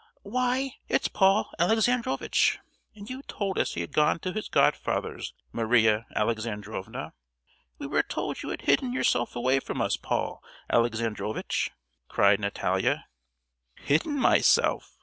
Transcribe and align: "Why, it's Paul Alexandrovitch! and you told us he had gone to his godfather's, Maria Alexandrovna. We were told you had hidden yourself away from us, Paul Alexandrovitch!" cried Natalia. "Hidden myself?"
"Why, 0.23 0.77
it's 0.87 1.07
Paul 1.07 1.51
Alexandrovitch! 1.59 2.57
and 2.95 3.07
you 3.07 3.21
told 3.21 3.59
us 3.59 3.75
he 3.75 3.81
had 3.81 3.93
gone 3.93 4.17
to 4.21 4.33
his 4.33 4.49
godfather's, 4.49 5.35
Maria 5.51 6.07
Alexandrovna. 6.15 7.13
We 7.77 7.85
were 7.85 8.01
told 8.01 8.41
you 8.41 8.49
had 8.49 8.63
hidden 8.63 8.93
yourself 8.93 9.35
away 9.35 9.59
from 9.59 9.79
us, 9.79 9.97
Paul 9.97 10.43
Alexandrovitch!" 10.71 11.69
cried 12.09 12.39
Natalia. 12.39 13.05
"Hidden 13.77 14.17
myself?" 14.17 14.97